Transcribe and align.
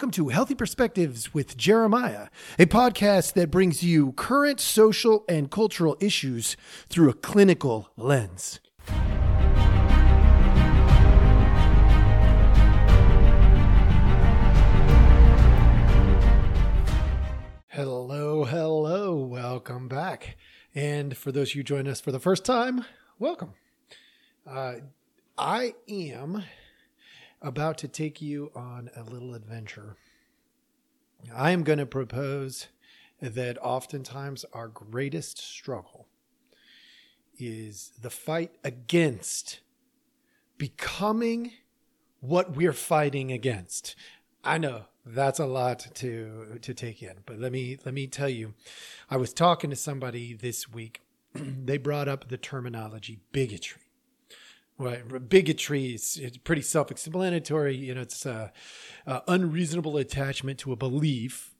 welcome 0.00 0.10
to 0.10 0.28
Healthy 0.28 0.54
Perspectives 0.54 1.34
with 1.34 1.58
Jeremiah, 1.58 2.28
a 2.58 2.64
podcast 2.64 3.34
that 3.34 3.50
brings 3.50 3.82
you 3.82 4.12
current 4.12 4.58
social 4.58 5.26
and 5.28 5.50
cultural 5.50 5.94
issues 6.00 6.56
through 6.88 7.10
a 7.10 7.12
clinical 7.12 7.90
lens. 7.98 8.60
Hello, 17.68 18.44
hello, 18.44 19.16
welcome 19.16 19.86
back. 19.86 20.38
And 20.74 21.14
for 21.14 21.30
those 21.30 21.54
you 21.54 21.62
joining 21.62 21.92
us 21.92 22.00
for 22.00 22.10
the 22.10 22.18
first 22.18 22.46
time, 22.46 22.86
welcome. 23.18 23.52
Uh, 24.46 24.76
I 25.36 25.74
am 25.90 26.44
about 27.42 27.78
to 27.78 27.88
take 27.88 28.20
you 28.20 28.50
on 28.54 28.90
a 28.96 29.02
little 29.02 29.34
adventure. 29.34 29.96
I 31.34 31.50
am 31.50 31.62
going 31.62 31.78
to 31.78 31.86
propose 31.86 32.68
that 33.20 33.58
oftentimes 33.62 34.44
our 34.52 34.68
greatest 34.68 35.38
struggle 35.38 36.06
is 37.38 37.92
the 38.00 38.10
fight 38.10 38.52
against 38.64 39.60
becoming 40.58 41.52
what 42.20 42.54
we're 42.54 42.72
fighting 42.72 43.32
against. 43.32 43.96
I 44.44 44.58
know 44.58 44.84
that's 45.04 45.38
a 45.38 45.46
lot 45.46 45.86
to 45.94 46.58
to 46.60 46.74
take 46.74 47.02
in, 47.02 47.18
but 47.26 47.38
let 47.38 47.52
me 47.52 47.78
let 47.84 47.94
me 47.94 48.06
tell 48.06 48.28
you. 48.28 48.54
I 49.10 49.16
was 49.16 49.32
talking 49.32 49.70
to 49.70 49.76
somebody 49.76 50.34
this 50.34 50.68
week. 50.68 51.00
they 51.34 51.78
brought 51.78 52.08
up 52.08 52.28
the 52.28 52.36
terminology 52.36 53.20
bigotry. 53.32 53.89
Right, 54.80 55.28
bigotry 55.28 55.92
is 55.92 56.16
it's 56.16 56.38
pretty 56.38 56.62
self-explanatory. 56.62 57.76
You 57.76 57.96
know, 57.96 58.00
it's 58.00 58.24
a, 58.24 58.50
a 59.06 59.20
unreasonable 59.28 59.98
attachment 59.98 60.58
to 60.60 60.72
a 60.72 60.76
belief 60.76 61.54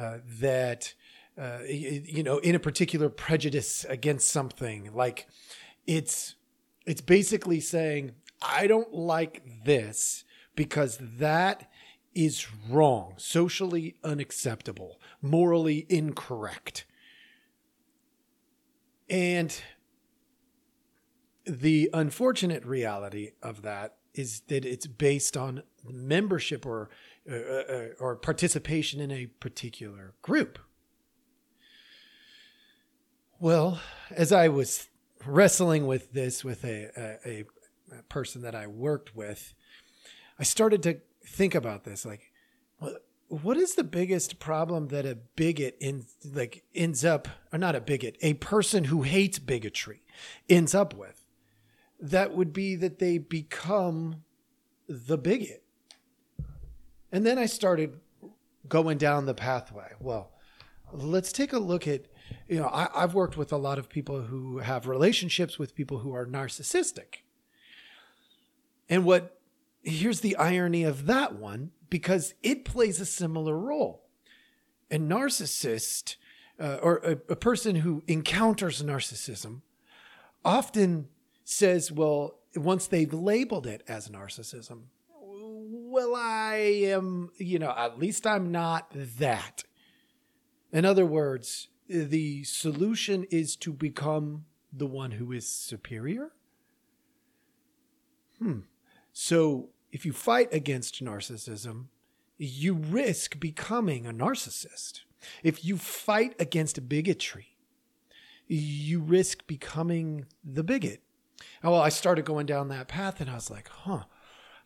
uh, 0.00 0.20
that 0.40 0.94
uh, 1.36 1.58
you 1.68 2.22
know 2.22 2.38
in 2.38 2.54
a 2.54 2.58
particular 2.58 3.10
prejudice 3.10 3.84
against 3.86 4.30
something. 4.30 4.94
Like 4.94 5.28
it's 5.86 6.36
it's 6.86 7.02
basically 7.02 7.60
saying 7.60 8.12
I 8.40 8.66
don't 8.66 8.94
like 8.94 9.42
this 9.66 10.24
because 10.56 10.98
that 11.18 11.70
is 12.14 12.46
wrong, 12.70 13.12
socially 13.18 13.96
unacceptable, 14.02 14.98
morally 15.20 15.84
incorrect, 15.90 16.86
and 19.10 19.54
the 21.46 21.90
unfortunate 21.92 22.64
reality 22.64 23.32
of 23.42 23.62
that 23.62 23.96
is 24.14 24.40
that 24.48 24.64
it's 24.64 24.86
based 24.86 25.36
on 25.36 25.62
membership 25.84 26.64
or 26.64 26.88
uh, 27.30 27.34
uh, 27.34 27.86
or 27.98 28.16
participation 28.16 29.00
in 29.00 29.10
a 29.10 29.26
particular 29.26 30.14
group. 30.22 30.58
Well, 33.40 33.80
as 34.10 34.30
I 34.30 34.48
was 34.48 34.88
wrestling 35.26 35.86
with 35.86 36.12
this 36.12 36.44
with 36.44 36.64
a, 36.64 37.18
a, 37.26 37.44
a 37.98 38.02
person 38.04 38.42
that 38.42 38.54
I 38.54 38.66
worked 38.66 39.16
with, 39.16 39.54
I 40.38 40.44
started 40.44 40.82
to 40.84 41.00
think 41.26 41.54
about 41.54 41.84
this 41.84 42.04
like 42.04 42.30
what 43.28 43.56
is 43.56 43.74
the 43.74 43.84
biggest 43.84 44.38
problem 44.38 44.88
that 44.88 45.06
a 45.06 45.16
bigot 45.36 45.76
in 45.80 46.06
like 46.24 46.64
ends 46.74 47.04
up 47.04 47.28
or 47.52 47.58
not 47.58 47.74
a 47.74 47.80
bigot 47.80 48.16
a 48.20 48.34
person 48.34 48.84
who 48.84 49.02
hates 49.02 49.38
bigotry 49.38 50.02
ends 50.48 50.74
up 50.74 50.94
with 50.94 51.23
that 52.04 52.36
would 52.36 52.52
be 52.52 52.76
that 52.76 52.98
they 52.98 53.16
become 53.16 54.22
the 54.86 55.16
bigot. 55.16 55.64
And 57.10 57.24
then 57.24 57.38
I 57.38 57.46
started 57.46 57.98
going 58.68 58.98
down 58.98 59.24
the 59.24 59.32
pathway. 59.32 59.92
Well, 59.98 60.30
let's 60.92 61.32
take 61.32 61.54
a 61.54 61.58
look 61.58 61.88
at, 61.88 62.02
you 62.46 62.58
know, 62.58 62.68
I, 62.70 62.88
have 63.00 63.14
worked 63.14 63.38
with 63.38 63.52
a 63.52 63.56
lot 63.56 63.78
of 63.78 63.88
people 63.88 64.20
who 64.22 64.58
have 64.58 64.86
relationships 64.86 65.58
with 65.58 65.74
people 65.74 66.00
who 66.00 66.12
are 66.14 66.26
narcissistic. 66.26 67.22
And 68.90 69.06
what, 69.06 69.40
here's 69.82 70.20
the 70.20 70.36
irony 70.36 70.84
of 70.84 71.06
that 71.06 71.36
one, 71.36 71.70
because 71.88 72.34
it 72.42 72.66
plays 72.66 73.00
a 73.00 73.06
similar 73.06 73.56
role. 73.56 74.04
A 74.90 74.98
narcissist, 74.98 76.16
uh, 76.60 76.80
or 76.82 76.98
a, 76.98 77.12
a 77.32 77.36
person 77.36 77.76
who 77.76 78.02
encounters 78.06 78.82
narcissism, 78.82 79.62
often 80.44 81.08
says, 81.44 81.92
well, 81.92 82.38
once 82.56 82.86
they've 82.86 83.12
labeled 83.12 83.66
it 83.66 83.82
as 83.86 84.08
narcissism, 84.08 84.84
well, 85.10 86.14
I 86.16 86.56
am, 86.86 87.30
you 87.36 87.58
know, 87.58 87.72
at 87.76 87.98
least 87.98 88.26
I'm 88.26 88.50
not 88.50 88.90
that. 88.94 89.62
In 90.72 90.84
other 90.84 91.06
words, 91.06 91.68
the 91.88 92.42
solution 92.44 93.24
is 93.30 93.54
to 93.56 93.72
become 93.72 94.46
the 94.72 94.86
one 94.86 95.12
who 95.12 95.30
is 95.30 95.46
superior. 95.46 96.32
Hmm. 98.38 98.60
So 99.12 99.68
if 99.92 100.04
you 100.04 100.12
fight 100.12 100.52
against 100.52 101.04
narcissism, 101.04 101.86
you 102.36 102.74
risk 102.74 103.38
becoming 103.38 104.06
a 104.06 104.12
narcissist. 104.12 105.02
If 105.42 105.64
you 105.64 105.76
fight 105.76 106.34
against 106.40 106.88
bigotry, 106.88 107.56
you 108.46 109.00
risk 109.00 109.46
becoming 109.46 110.26
the 110.42 110.64
bigot. 110.64 111.02
Oh, 111.62 111.72
well, 111.72 111.80
I 111.80 111.88
started 111.88 112.24
going 112.24 112.46
down 112.46 112.68
that 112.68 112.88
path 112.88 113.20
and 113.20 113.30
I 113.30 113.34
was 113.34 113.50
like, 113.50 113.68
huh, 113.68 114.04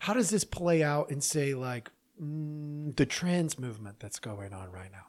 how 0.01 0.15
does 0.15 0.31
this 0.31 0.45
play 0.45 0.83
out 0.83 1.11
in, 1.11 1.21
say, 1.21 1.55
like 1.55 1.91
mm, 2.23 2.95
the 2.97 3.07
trans 3.07 3.59
movement 3.59 4.01
that's 4.01 4.19
going 4.19 4.53
on 4.53 4.71
right 4.71 4.91
now? 4.93 5.07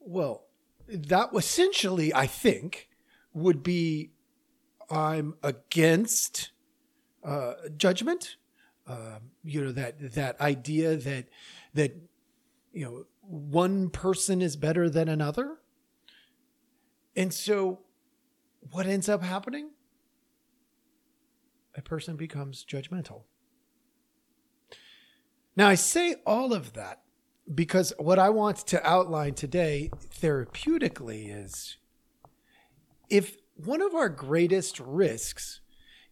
Well, 0.00 0.44
that 0.88 1.30
essentially, 1.34 2.12
I 2.12 2.26
think, 2.26 2.88
would 3.32 3.62
be 3.62 4.10
I'm 4.90 5.34
against 5.42 6.50
uh, 7.24 7.54
judgment. 7.76 8.36
Uh, 8.86 9.18
you 9.42 9.64
know 9.64 9.72
that 9.72 10.12
that 10.12 10.38
idea 10.40 10.94
that 10.96 11.26
that 11.72 11.96
you 12.72 12.84
know 12.84 13.04
one 13.22 13.88
person 13.88 14.42
is 14.42 14.56
better 14.56 14.90
than 14.90 15.08
another, 15.08 15.56
and 17.16 17.32
so 17.32 17.80
what 18.70 18.86
ends 18.86 19.08
up 19.08 19.22
happening? 19.22 19.70
A 21.76 21.82
person 21.82 22.16
becomes 22.16 22.64
judgmental. 22.64 23.22
Now, 25.56 25.68
I 25.68 25.74
say 25.74 26.16
all 26.26 26.52
of 26.52 26.72
that 26.74 27.02
because 27.52 27.92
what 27.98 28.18
I 28.18 28.30
want 28.30 28.58
to 28.58 28.86
outline 28.86 29.34
today 29.34 29.90
therapeutically 30.20 31.34
is 31.34 31.76
if 33.08 33.36
one 33.54 33.82
of 33.82 33.94
our 33.94 34.08
greatest 34.08 34.80
risks 34.80 35.60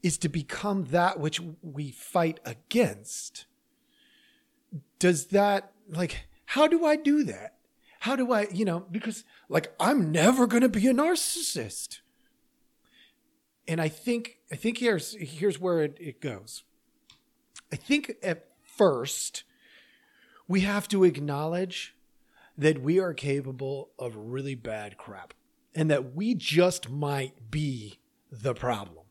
is 0.02 0.18
to 0.18 0.28
become 0.28 0.84
that 0.86 1.18
which 1.18 1.40
we 1.62 1.90
fight 1.90 2.38
against, 2.44 3.46
does 4.98 5.26
that, 5.26 5.72
like, 5.88 6.26
how 6.46 6.66
do 6.66 6.84
I 6.84 6.96
do 6.96 7.24
that? 7.24 7.54
How 8.00 8.16
do 8.16 8.32
I, 8.32 8.48
you 8.52 8.64
know, 8.64 8.80
because 8.90 9.24
like 9.48 9.72
I'm 9.78 10.10
never 10.10 10.46
going 10.46 10.62
to 10.62 10.68
be 10.68 10.88
a 10.88 10.92
narcissist 10.92 12.01
and 13.66 13.80
I 13.80 13.88
think 13.88 14.38
I 14.50 14.56
think 14.56 14.78
here's 14.78 15.14
here's 15.14 15.58
where 15.58 15.82
it, 15.82 15.96
it 16.00 16.20
goes. 16.20 16.64
I 17.72 17.76
think 17.76 18.16
at 18.22 18.48
first 18.62 19.44
we 20.48 20.60
have 20.60 20.88
to 20.88 21.04
acknowledge 21.04 21.94
that 22.58 22.82
we 22.82 22.98
are 22.98 23.14
capable 23.14 23.90
of 23.98 24.14
really 24.16 24.54
bad 24.54 24.98
crap 24.98 25.34
and 25.74 25.90
that 25.90 26.14
we 26.14 26.34
just 26.34 26.90
might 26.90 27.50
be 27.50 27.98
the 28.30 28.54
problem. 28.54 29.04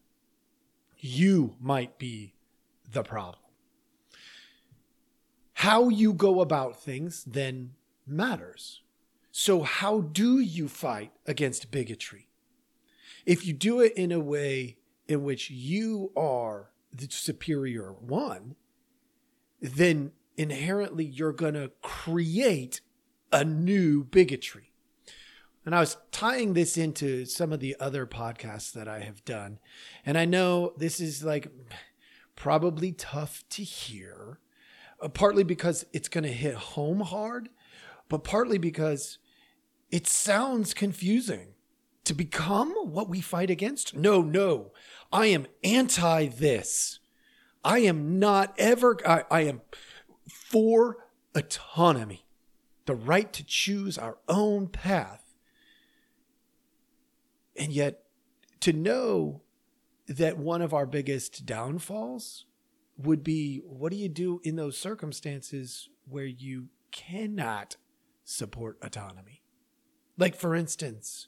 You 1.00 1.56
might 1.60 1.98
be 1.98 2.36
the 2.92 3.04
problem. 3.04 3.44
How 5.54 5.90
you 5.90 6.14
go 6.14 6.42
about 6.42 6.82
things 6.82 7.24
then 7.24 7.72
matters. 8.06 8.82
So, 9.32 9.62
how 9.62 10.02
do 10.02 10.40
you 10.40 10.68
fight 10.68 11.12
against 11.26 11.72
bigotry? 11.72 12.28
If 13.26 13.46
you 13.46 13.54
do 13.54 13.80
it 13.80 13.94
in 13.96 14.12
a 14.12 14.20
way 14.20 14.78
in 15.08 15.24
which 15.24 15.50
you 15.50 16.12
are 16.16 16.72
the 16.94 17.08
superior 17.10 17.94
one, 17.94 18.56
then 19.62 20.12
inherently 20.38 21.06
you're 21.06 21.34
going 21.34 21.54
to 21.54 21.72
create 21.82 22.82
a 23.32 23.44
new 23.44 24.04
bigotry. 24.04 24.72
And 25.66 25.76
I 25.76 25.80
was 25.80 25.98
tying 26.12 26.54
this 26.54 26.78
into 26.78 27.26
some 27.26 27.54
of 27.54 27.60
the 27.60 27.76
other 27.80 28.08
podcasts 28.08 28.72
that 28.74 28.88
I 28.88 29.00
have 29.00 29.24
done. 29.26 29.60
And 30.06 30.18
I 30.18 30.26
know 30.26 30.74
this 30.78 31.00
is 31.00 31.24
like 31.24 31.48
probably 32.36 32.92
tough 32.92 33.44
to 33.50 33.64
hear, 33.64 34.40
uh, 35.00 35.10
partly 35.10 35.44
because 35.44 35.86
it's 35.94 36.10
going 36.10 36.24
to 36.24 36.32
hit 36.32 36.56
home 36.56 37.02
hard, 37.02 37.50
but 38.10 38.24
partly 38.24 38.58
because 38.58 39.20
it 39.92 40.08
sounds 40.08 40.74
confusing 40.74 41.50
to 42.06 42.14
become 42.14 42.72
what 42.72 43.10
we 43.10 43.22
fight 43.22 43.50
against? 43.50 43.96
No, 43.96 44.22
no. 44.22 44.72
I 45.12 45.28
am 45.28 45.48
anti 45.64 46.28
this. 46.28 47.00
I 47.64 47.80
am 47.80 48.20
not 48.20 48.56
ever, 48.58 48.98
I, 49.06 49.24
I 49.30 49.42
am 49.42 49.62
for 50.28 51.08
autonomy, 51.36 52.26
the 52.86 52.96
right 52.96 53.32
to 53.34 53.44
choose 53.46 53.98
our 53.98 54.18
own 54.28 54.68
path. 54.68 55.24
And 57.56 57.72
yet, 57.72 58.04
to 58.62 58.74
know 58.74 59.42
that 60.08 60.38
one 60.38 60.62
of 60.62 60.74
our 60.74 60.86
biggest 60.86 61.46
downfalls 61.46 62.46
would 62.98 63.24
be 63.24 63.62
what 63.66 63.92
do 63.92 63.98
you 63.98 64.10
do 64.10 64.40
in 64.44 64.56
those 64.56 64.78
circumstances 64.78 65.90
where 66.08 66.26
you 66.26 66.68
cannot 66.92 67.78
support 68.24 68.78
autonomy? 68.82 69.42
Like, 70.18 70.36
for 70.36 70.56
instance, 70.56 71.28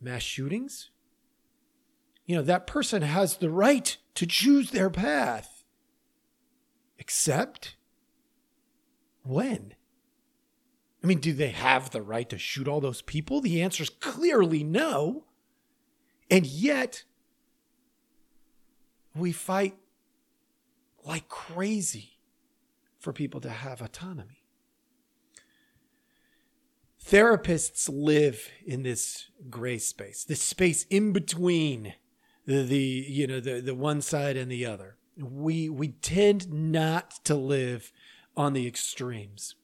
mass 0.00 0.22
shootings. 0.22 0.90
You 2.26 2.36
know, 2.36 2.42
that 2.42 2.66
person 2.66 3.02
has 3.02 3.36
the 3.36 3.50
right 3.50 3.96
to 4.14 4.26
choose 4.26 4.70
their 4.70 4.90
path. 4.90 5.64
Except 6.98 7.76
when? 9.22 9.74
I 11.02 11.06
mean, 11.06 11.20
do 11.20 11.32
they 11.32 11.50
have 11.50 11.90
the 11.90 12.02
right 12.02 12.28
to 12.28 12.38
shoot 12.38 12.68
all 12.68 12.80
those 12.80 13.02
people? 13.02 13.40
The 13.40 13.62
answer 13.62 13.82
is 13.82 13.90
clearly 13.90 14.64
no. 14.64 15.24
And 16.30 16.44
yet, 16.44 17.04
we 19.14 19.32
fight 19.32 19.76
like 21.04 21.28
crazy 21.28 22.18
for 22.98 23.12
people 23.12 23.40
to 23.40 23.50
have 23.50 23.80
autonomy. 23.80 24.37
Therapists 27.08 27.88
live 27.90 28.50
in 28.66 28.82
this 28.82 29.30
gray 29.48 29.78
space, 29.78 30.24
this 30.24 30.42
space 30.42 30.84
in 30.90 31.14
between 31.14 31.94
the, 32.44 32.62
the 32.64 32.76
you 32.78 33.26
know 33.26 33.40
the, 33.40 33.62
the 33.62 33.74
one 33.74 34.02
side 34.02 34.36
and 34.36 34.52
the 34.52 34.66
other. 34.66 34.96
We 35.16 35.70
we 35.70 35.88
tend 35.88 36.52
not 36.52 37.24
to 37.24 37.34
live 37.34 37.92
on 38.36 38.52
the 38.52 38.66
extremes. 38.66 39.54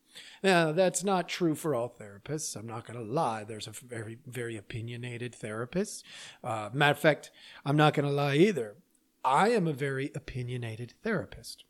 Now, 0.42 0.72
that's 0.72 1.04
not 1.04 1.28
true 1.28 1.54
for 1.54 1.74
all 1.74 1.88
therapists. 1.88 2.56
I'm 2.56 2.66
not 2.66 2.86
going 2.86 2.98
to 2.98 3.12
lie. 3.12 3.44
There's 3.44 3.66
a 3.66 3.72
very, 3.72 4.18
very 4.26 4.56
opinionated 4.56 5.34
therapist. 5.34 6.04
Uh, 6.42 6.70
matter 6.72 6.92
of 6.92 6.98
fact, 6.98 7.30
I'm 7.64 7.76
not 7.76 7.94
going 7.94 8.06
to 8.06 8.14
lie 8.14 8.36
either. 8.36 8.76
I 9.24 9.48
am 9.48 9.66
a 9.66 9.72
very 9.72 10.12
opinionated 10.14 10.94
therapist. 11.02 11.64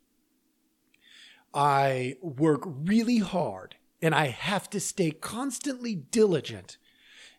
I 1.53 2.17
work 2.21 2.61
really 2.65 3.19
hard 3.19 3.75
and 4.01 4.13
I 4.13 4.27
have 4.27 4.69
to 4.71 4.79
stay 4.79 5.11
constantly 5.11 5.95
diligent 5.95 6.77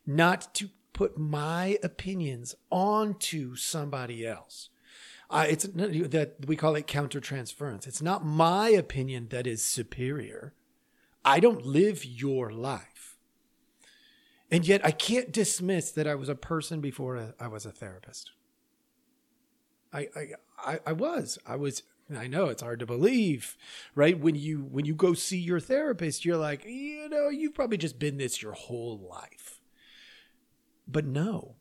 not 0.07 0.55
to 0.55 0.71
put 0.93 1.19
my 1.19 1.79
opinions 1.83 2.55
onto 2.71 3.57
somebody 3.57 4.27
else. 4.27 4.71
Uh, 5.29 5.45
it's 5.49 5.65
that 5.65 6.35
we 6.47 6.57
call 6.57 6.77
it 6.77 6.87
countertransference. 6.87 7.87
It's 7.87 8.01
not 8.01 8.25
my 8.25 8.69
opinion 8.69 9.29
that 9.31 9.47
is 9.47 9.63
superior. 9.63 10.55
I 11.25 11.41
don't 11.41 11.67
live 11.67 12.05
your 12.05 12.53
life. 12.53 13.17
And 14.51 14.67
yet 14.67 14.87
I 14.87 14.93
can't 14.93 15.33
dismiss 15.33 15.91
that 15.91 16.07
I 16.07 16.15
was 16.15 16.29
a 16.29 16.37
person 16.37 16.81
before 16.81 17.35
I 17.41 17.49
was 17.49 17.67
a 17.67 17.73
therapist. 17.73 18.31
I, 19.93 20.09
I, 20.65 20.79
I 20.87 20.93
was. 20.93 21.39
I 21.45 21.57
was 21.57 21.83
I 22.15 22.29
know 22.29 22.47
it's 22.47 22.63
hard 22.63 22.79
to 22.81 22.87
believe, 22.87 23.57
right? 23.95 24.19
When 24.19 24.37
you 24.37 24.61
when 24.61 24.85
you 24.85 24.95
go 24.95 25.15
see 25.15 25.39
your 25.39 25.59
therapist, 25.59 26.25
you're 26.25 26.37
like, 26.37 26.65
you 26.65 27.09
know, 27.09 27.29
you've 27.29 27.55
probably 27.55 27.79
just 27.79 27.99
been 27.99 28.17
this 28.17 28.41
your 28.41 28.53
whole 28.53 28.99
life. 28.99 29.61
But 30.87 31.05
no. 31.05 31.57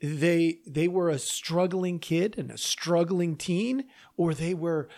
They 0.00 0.60
they 0.66 0.88
were 0.88 1.08
a 1.08 1.18
struggling 1.18 1.98
kid 1.98 2.36
and 2.38 2.50
a 2.50 2.58
struggling 2.58 3.36
teen 3.36 3.86
or 4.16 4.34
they 4.34 4.54
were 4.54 4.88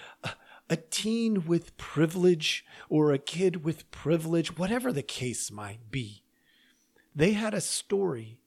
a, 0.68 0.76
teen 0.76 1.46
with 1.46 1.76
privilege 1.78 2.64
or 2.88 3.12
a 3.12 3.18
kid 3.18 3.64
with 3.64 3.90
privilege, 3.90 4.58
whatever 4.58 4.92
the 4.92 5.02
case 5.02 5.50
might 5.50 5.90
be. 5.90 6.22
They 7.14 7.32
had 7.32 7.54
a 7.54 7.60
story 7.60 8.38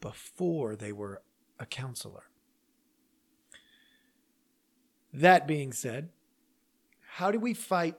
before 0.00 0.74
they 0.74 0.92
were 0.92 1.22
a 1.58 1.66
counselor. 1.66 2.29
That 5.12 5.46
being 5.46 5.72
said, 5.72 6.10
how 7.14 7.30
do 7.30 7.38
we 7.38 7.54
fight 7.54 7.96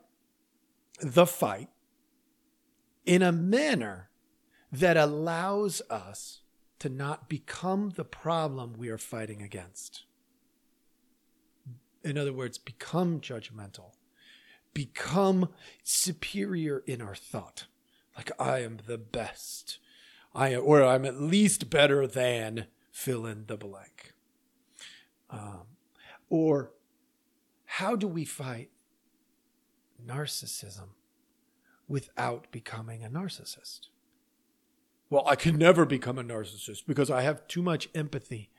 the 1.02 1.26
fight 1.26 1.70
in 3.06 3.22
a 3.22 3.32
manner 3.32 4.10
that 4.72 4.96
allows 4.96 5.82
us 5.90 6.42
to 6.80 6.90
not 6.90 7.28
become 7.28 7.92
the 7.96 8.06
problem 8.06 8.74
we 8.78 8.90
are 8.90 8.98
fighting 8.98 9.42
against? 9.42 10.04
In 12.04 12.18
other 12.18 12.34
words, 12.34 12.58
become 12.58 13.20
judgmental, 13.20 13.92
become 14.74 15.50
superior 15.84 16.82
in 16.88 17.02
our 17.02 17.16
thought. 17.16 17.66
Like, 18.18 18.32
I 18.40 18.60
am 18.60 18.80
the 18.88 18.98
best. 18.98 19.80
I 20.34 20.56
or 20.56 20.84
I'm 20.84 21.06
at 21.06 21.22
least 21.22 21.70
better 21.70 22.08
than 22.08 22.68
fill 22.92 23.26
in 23.26 23.46
the 23.48 23.58
blank. 23.58 24.14
Um, 25.30 25.64
or 26.30 26.72
how 27.76 27.96
do 27.96 28.06
we 28.06 28.26
fight 28.26 28.70
narcissism 30.06 30.90
without 31.88 32.52
becoming 32.52 33.02
a 33.02 33.10
narcissist? 33.10 33.88
Well, 35.10 35.24
I 35.26 35.38
can 35.38 35.58
never 35.58 35.86
become 35.86 36.18
a 36.18 36.24
narcissist 36.24 36.86
because 36.86 37.10
I 37.10 37.22
have 37.22 37.48
too 37.48 37.62
much 37.62 37.88
empathy. 37.96 38.50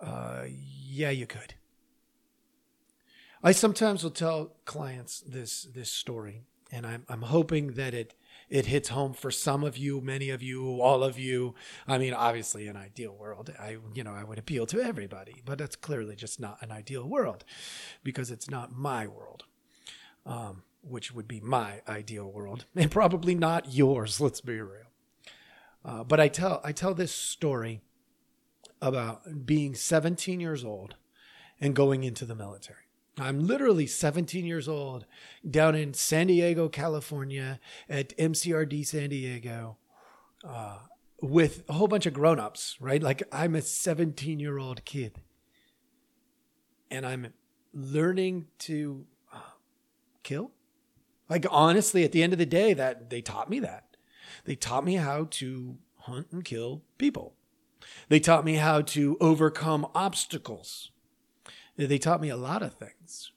Uh, 0.00 0.46
yeah, 0.48 1.10
you 1.10 1.28
could. 1.28 1.54
I 3.40 3.52
sometimes 3.52 4.02
will 4.02 4.10
tell 4.10 4.56
clients 4.64 5.20
this 5.20 5.62
this 5.62 5.92
story, 5.92 6.42
and 6.72 6.84
I'm 6.84 7.04
I'm 7.08 7.22
hoping 7.22 7.74
that 7.74 7.94
it 7.94 8.14
it 8.48 8.66
hits 8.66 8.90
home 8.90 9.12
for 9.12 9.30
some 9.30 9.64
of 9.64 9.76
you, 9.76 10.00
many 10.00 10.30
of 10.30 10.42
you, 10.42 10.80
all 10.80 11.02
of 11.02 11.18
you. 11.18 11.54
I 11.86 11.98
mean, 11.98 12.14
obviously, 12.14 12.66
an 12.66 12.76
ideal 12.76 13.12
world, 13.12 13.52
I 13.58 13.78
you 13.94 14.04
know 14.04 14.12
I 14.12 14.24
would 14.24 14.38
appeal 14.38 14.66
to 14.66 14.82
everybody, 14.82 15.42
but 15.44 15.58
that's 15.58 15.76
clearly 15.76 16.16
just 16.16 16.40
not 16.40 16.58
an 16.60 16.70
ideal 16.70 17.08
world 17.08 17.44
because 18.02 18.30
it's 18.30 18.50
not 18.50 18.76
my 18.76 19.06
world, 19.06 19.44
um, 20.26 20.62
which 20.82 21.12
would 21.12 21.28
be 21.28 21.40
my 21.40 21.82
ideal 21.88 22.30
world, 22.30 22.66
and 22.76 22.90
probably 22.90 23.34
not 23.34 23.72
yours. 23.72 24.20
Let's 24.20 24.40
be 24.40 24.60
real. 24.60 24.82
Uh, 25.84 26.02
but 26.02 26.20
I 26.20 26.28
tell 26.28 26.60
I 26.64 26.72
tell 26.72 26.94
this 26.94 27.14
story 27.14 27.82
about 28.80 29.46
being 29.46 29.74
17 29.74 30.40
years 30.40 30.64
old 30.64 30.96
and 31.60 31.74
going 31.74 32.04
into 32.04 32.24
the 32.24 32.34
military. 32.34 32.83
I'm 33.18 33.46
literally 33.46 33.86
17 33.86 34.44
years 34.44 34.68
old 34.68 35.06
down 35.48 35.74
in 35.74 35.94
San 35.94 36.26
Diego, 36.26 36.68
California 36.68 37.60
at 37.88 38.16
MCRD 38.18 38.84
San 38.84 39.10
Diego 39.10 39.76
uh, 40.44 40.78
with 41.22 41.62
a 41.68 41.74
whole 41.74 41.86
bunch 41.86 42.06
of 42.06 42.12
grown-ups, 42.12 42.76
right? 42.80 43.02
Like 43.02 43.22
I'm 43.30 43.54
a 43.54 43.62
17 43.62 44.40
year 44.40 44.58
old 44.58 44.84
kid 44.84 45.20
and 46.90 47.06
I'm 47.06 47.32
learning 47.72 48.46
to 48.60 49.06
uh, 49.32 49.38
kill. 50.22 50.50
Like 51.28 51.46
honestly, 51.50 52.04
at 52.04 52.12
the 52.12 52.22
end 52.22 52.32
of 52.32 52.38
the 52.38 52.46
day, 52.46 52.74
that 52.74 53.10
they 53.10 53.22
taught 53.22 53.48
me 53.48 53.60
that. 53.60 53.96
They 54.44 54.56
taught 54.56 54.84
me 54.84 54.96
how 54.96 55.28
to 55.30 55.78
hunt 56.00 56.28
and 56.32 56.44
kill 56.44 56.82
people. 56.98 57.34
They 58.08 58.20
taught 58.20 58.44
me 58.44 58.54
how 58.54 58.82
to 58.82 59.16
overcome 59.20 59.86
obstacles 59.94 60.90
they 61.76 61.98
taught 61.98 62.20
me 62.20 62.28
a 62.28 62.36
lot 62.36 62.62
of 62.62 62.74
things. 62.74 63.32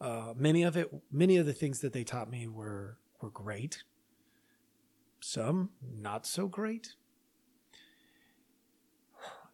Uh, 0.00 0.32
many 0.36 0.62
of 0.62 0.76
it, 0.76 0.90
many 1.10 1.36
of 1.36 1.46
the 1.46 1.52
things 1.52 1.80
that 1.80 1.92
they 1.92 2.04
taught 2.04 2.30
me 2.30 2.46
were 2.46 2.98
were 3.20 3.30
great. 3.30 3.82
Some 5.20 5.70
not 5.82 6.26
so 6.26 6.46
great. 6.46 6.94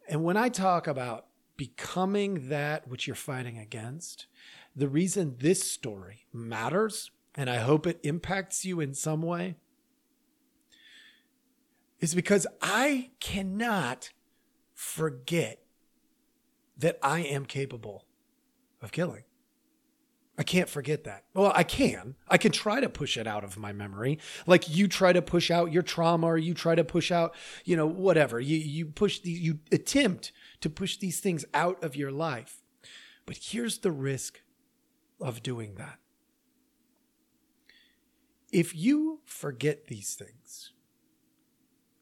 And 0.09 0.25
when 0.25 0.37
I 0.37 0.49
talk 0.49 0.87
about 0.87 1.27
becoming 1.57 2.49
that 2.49 2.89
which 2.89 3.07
you're 3.07 3.15
fighting 3.15 3.57
against, 3.57 4.27
the 4.75 4.89
reason 4.89 5.37
this 5.39 5.63
story 5.63 6.27
matters, 6.33 7.11
and 7.35 7.49
I 7.49 7.59
hope 7.59 7.87
it 7.87 8.01
impacts 8.03 8.65
you 8.65 8.81
in 8.81 8.95
some 8.95 9.23
way, 9.23 9.57
is 12.01 12.15
because 12.15 12.49
I 12.61 13.13
cannot 13.21 14.11
forget 14.75 15.63
that 16.77 16.99
I 17.01 17.21
am 17.21 17.47
capable 17.47 18.07
of 18.83 18.93
killing. 18.93 19.25
I 20.39 20.45
can't 20.45 20.69
forget 20.69 21.05
that. 21.05 21.25
Well, 21.35 21.53
I 21.55 21.63
can. 21.63 22.17
I 22.27 22.39
can 22.39 22.53
try 22.53 22.81
to 22.81 22.89
push 22.89 23.17
it 23.19 23.27
out 23.27 23.45
of 23.45 23.59
my 23.59 23.73
memory. 23.73 24.19
Like 24.47 24.75
you 24.75 24.89
try 24.89 25.13
to 25.13 25.21
push 25.21 25.51
out 25.51 25.73
your 25.73 25.83
trauma 25.83 26.27
or 26.27 26.39
you 26.39 26.55
try 26.55 26.75
to 26.75 26.85
push 26.85 27.13
out, 27.13 27.35
you 27.65 27.77
know, 27.77 27.87
whatever. 27.87 28.41
You 28.41 28.57
you 28.57 28.87
push 28.87 29.21
the 29.21 29.31
you 29.31 29.59
attempt 29.71 30.33
to 30.63 30.71
push 30.71 30.97
these 30.97 31.21
things 31.21 31.45
out 31.53 31.83
of 31.85 31.97
your 31.97 32.11
life. 32.11 32.63
But 33.27 33.39
here's 33.43 33.79
the 33.79 33.93
risk 33.93 34.41
of 35.21 35.43
doing 35.43 35.75
that. 35.75 35.99
If 38.51 38.75
you 38.75 39.21
forget 39.25 39.87
these 39.87 40.15
things, 40.15 40.73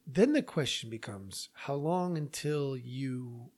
then 0.07 0.33
the 0.33 0.43
question 0.43 0.89
becomes 0.89 1.49
how 1.55 1.75
long 1.75 2.17
until 2.17 2.77
you 2.77 3.51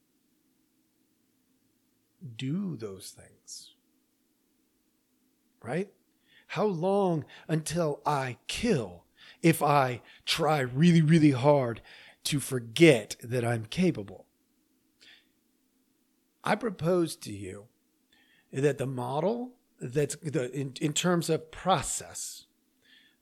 do 2.37 2.77
those 2.77 3.11
things. 3.11 3.75
right? 5.63 5.89
How 6.49 6.67
long 6.67 7.25
until 7.49 8.01
I 8.05 8.39
kill 8.49 9.05
if 9.43 9.63
I 9.63 10.03
try 10.27 10.61
really, 10.61 11.03
really 11.03 11.31
hard 11.33 11.81
to 12.25 12.41
forget 12.41 13.17
that 13.23 13.45
I'm 13.45 13.67
capable? 13.67 14.27
I 16.45 16.55
propose 16.57 17.17
to 17.17 17.33
you 17.33 17.67
that 18.53 18.79
the 18.79 18.87
model 18.87 19.53
that's 19.81 20.17
the 20.17 20.51
in, 20.53 20.75
in 20.81 20.93
terms 20.93 21.31
of 21.31 21.51
process, 21.51 22.47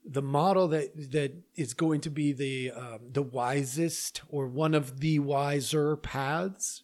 the 0.05 0.21
model 0.21 0.67
that 0.69 1.11
that 1.11 1.33
is 1.55 1.73
going 1.73 2.01
to 2.01 2.09
be 2.09 2.33
the 2.33 2.71
um, 2.71 2.99
the 3.11 3.21
wisest 3.21 4.21
or 4.29 4.47
one 4.47 4.73
of 4.73 4.99
the 4.99 5.19
wiser 5.19 5.95
paths 5.95 6.83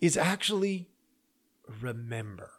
is 0.00 0.16
actually 0.16 0.88
remember. 1.80 2.50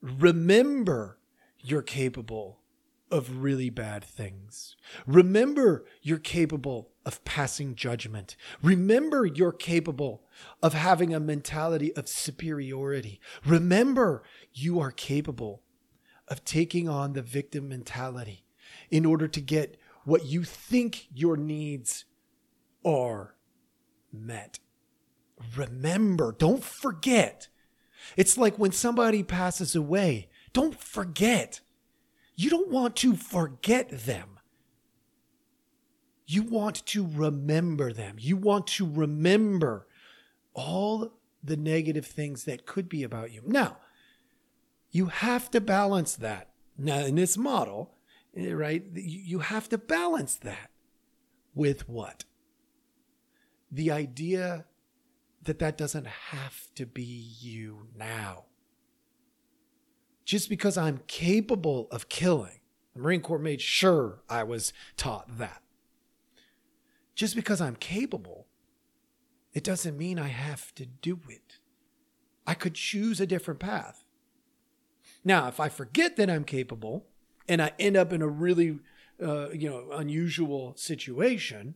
Remember 0.00 1.18
you're 1.60 1.82
capable 1.82 2.58
of 3.10 3.42
really 3.42 3.70
bad 3.70 4.02
things. 4.02 4.74
Remember 5.06 5.84
you're 6.00 6.18
capable 6.18 6.90
of 7.04 7.22
passing 7.24 7.74
judgment. 7.74 8.36
Remember 8.62 9.26
you're 9.26 9.52
capable 9.52 10.22
of 10.62 10.72
having 10.72 11.14
a 11.14 11.20
mentality 11.20 11.94
of 11.94 12.08
superiority. 12.08 13.20
Remember 13.44 14.22
you 14.52 14.80
are 14.80 14.90
capable 14.90 15.62
of 16.26 16.44
taking 16.44 16.88
on 16.88 17.12
the 17.12 17.22
victim 17.22 17.68
mentality 17.68 18.44
in 18.90 19.04
order 19.04 19.28
to 19.28 19.40
get 19.40 19.76
what 20.04 20.24
you 20.24 20.42
think 20.42 21.06
your 21.12 21.36
needs 21.36 22.06
are 22.84 23.34
met. 24.12 24.58
Remember, 25.56 26.34
don't 26.38 26.64
forget. 26.64 27.48
It's 28.16 28.36
like 28.36 28.58
when 28.58 28.72
somebody 28.72 29.22
passes 29.22 29.74
away, 29.74 30.28
don't 30.52 30.78
forget. 30.78 31.60
You 32.36 32.50
don't 32.50 32.70
want 32.70 32.96
to 32.96 33.14
forget 33.16 33.88
them. 33.90 34.38
You 36.26 36.42
want 36.42 36.86
to 36.86 37.06
remember 37.06 37.92
them. 37.92 38.16
You 38.18 38.36
want 38.36 38.66
to 38.68 38.88
remember 38.88 39.86
all 40.54 41.12
the 41.42 41.56
negative 41.56 42.06
things 42.06 42.44
that 42.44 42.66
could 42.66 42.88
be 42.88 43.02
about 43.02 43.32
you. 43.32 43.42
Now, 43.44 43.78
you 44.90 45.06
have 45.06 45.50
to 45.50 45.60
balance 45.60 46.14
that. 46.16 46.50
Now, 46.78 47.00
in 47.00 47.16
this 47.16 47.36
model, 47.36 47.94
eh, 48.36 48.52
right, 48.52 48.84
you 48.94 49.40
have 49.40 49.68
to 49.70 49.78
balance 49.78 50.36
that 50.36 50.70
with 51.54 51.88
what? 51.88 52.24
The 53.70 53.90
idea 53.90 54.66
that 55.44 55.58
that 55.58 55.76
doesn't 55.76 56.06
have 56.06 56.68
to 56.76 56.86
be 56.86 57.02
you 57.40 57.88
now. 57.96 58.44
Just 60.24 60.48
because 60.48 60.78
I'm 60.78 61.00
capable 61.08 61.88
of 61.90 62.08
killing, 62.08 62.60
the 62.94 63.00
Marine 63.00 63.20
Corps 63.20 63.38
made 63.38 63.60
sure 63.60 64.22
I 64.28 64.44
was 64.44 64.72
taught 64.96 65.38
that. 65.38 65.62
Just 67.14 67.34
because 67.34 67.60
I'm 67.60 67.76
capable, 67.76 68.46
it 69.52 69.64
doesn't 69.64 69.98
mean 69.98 70.18
I 70.18 70.28
have 70.28 70.74
to 70.76 70.86
do 70.86 71.20
it. 71.28 71.58
I 72.46 72.54
could 72.54 72.74
choose 72.74 73.20
a 73.20 73.26
different 73.26 73.60
path. 73.60 74.04
Now, 75.24 75.48
if 75.48 75.60
I 75.60 75.68
forget 75.68 76.16
that 76.16 76.30
I'm 76.30 76.44
capable 76.44 77.06
and 77.48 77.60
I 77.60 77.72
end 77.78 77.96
up 77.96 78.12
in 78.12 78.22
a 78.22 78.28
really, 78.28 78.78
uh, 79.22 79.50
you 79.50 79.68
know, 79.68 79.90
unusual 79.92 80.74
situation, 80.76 81.74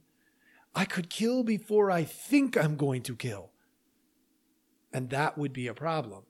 I 0.75 0.85
could 0.85 1.11
kill 1.11 1.43
before 1.43 1.91
I 1.91 2.05
think 2.05 2.57
I'm 2.57 2.77
going 2.77 3.03
to 3.03 3.17
kill. 3.17 3.51
And 4.93 5.11
that 5.11 5.37
would 5.37 5.53
be 5.53 5.67
a 5.67 5.75
problem. 5.75 6.25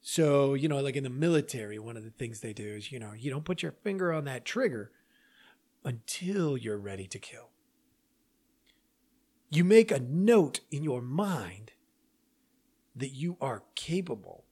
So, 0.00 0.54
you 0.54 0.68
know, 0.68 0.80
like 0.80 0.96
in 0.96 1.04
the 1.04 1.10
military, 1.10 1.78
one 1.78 1.96
of 1.96 2.04
the 2.04 2.10
things 2.10 2.40
they 2.40 2.52
do 2.52 2.66
is, 2.66 2.90
you 2.90 2.98
know, 2.98 3.12
you 3.12 3.30
don't 3.30 3.44
put 3.44 3.62
your 3.62 3.72
finger 3.84 4.12
on 4.12 4.24
that 4.24 4.44
trigger 4.44 4.90
until 5.84 6.56
you're 6.56 6.78
ready 6.78 7.06
to 7.06 7.18
kill. 7.18 7.50
You 9.50 9.64
make 9.64 9.90
a 9.90 10.00
note 10.00 10.60
in 10.70 10.82
your 10.82 11.02
mind 11.02 11.72
that 12.96 13.10
you 13.10 13.36
are 13.40 13.64
capable. 13.74 14.44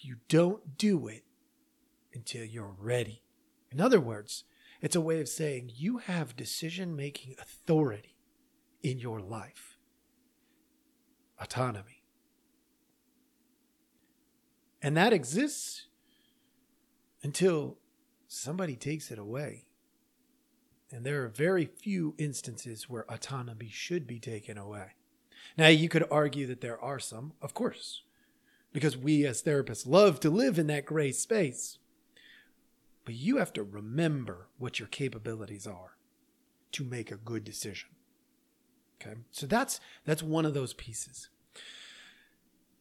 You 0.00 0.16
don't 0.28 0.76
do 0.76 1.08
it 1.08 1.24
until 2.12 2.44
you're 2.44 2.74
ready. 2.78 3.22
In 3.70 3.80
other 3.80 4.00
words, 4.00 4.44
it's 4.80 4.96
a 4.96 5.00
way 5.00 5.20
of 5.20 5.28
saying 5.28 5.72
you 5.74 5.98
have 5.98 6.36
decision 6.36 6.94
making 6.94 7.36
authority 7.40 8.16
in 8.82 8.98
your 8.98 9.20
life, 9.20 9.77
autonomy. 11.40 12.02
And 14.80 14.96
that 14.96 15.12
exists 15.12 15.86
until 17.22 17.78
somebody 18.28 18.76
takes 18.76 19.10
it 19.10 19.18
away. 19.18 19.64
And 20.90 21.04
there 21.04 21.24
are 21.24 21.28
very 21.28 21.66
few 21.66 22.14
instances 22.16 22.88
where 22.88 23.10
autonomy 23.10 23.68
should 23.70 24.06
be 24.06 24.18
taken 24.18 24.56
away. 24.56 24.92
Now, 25.56 25.68
you 25.68 25.88
could 25.88 26.06
argue 26.10 26.46
that 26.46 26.60
there 26.60 26.80
are 26.80 26.98
some, 26.98 27.32
of 27.42 27.52
course, 27.54 28.02
because 28.72 28.96
we 28.96 29.26
as 29.26 29.42
therapists 29.42 29.86
love 29.86 30.20
to 30.20 30.30
live 30.30 30.58
in 30.58 30.66
that 30.68 30.86
gray 30.86 31.12
space. 31.12 31.78
But 33.04 33.14
you 33.14 33.38
have 33.38 33.52
to 33.54 33.62
remember 33.62 34.48
what 34.58 34.78
your 34.78 34.88
capabilities 34.88 35.66
are 35.66 35.96
to 36.72 36.84
make 36.84 37.10
a 37.10 37.16
good 37.16 37.44
decision. 37.44 37.88
Okay? 39.00 39.16
So 39.30 39.46
that's 39.46 39.80
that's 40.04 40.22
one 40.22 40.44
of 40.44 40.54
those 40.54 40.74
pieces. 40.74 41.28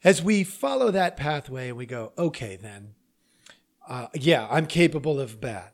As 0.04 0.22
we 0.22 0.44
follow 0.44 0.92
that 0.92 1.18
pathway 1.18 1.70
and 1.70 1.78
we 1.78 1.86
go, 1.86 2.14
okay, 2.18 2.56
then, 2.56 2.94
uh, 3.88 4.08
yeah, 4.14 4.48
I'm 4.50 4.68
capable 4.68 5.20
of 5.20 5.42
bad. 5.42 5.72